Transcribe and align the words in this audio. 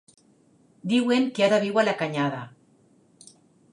Diuen 0.93 1.27
que 1.39 1.45
ara 1.49 1.59
viu 1.67 1.77
a 1.81 1.85
la 1.89 1.95
Canyada. 2.03 2.41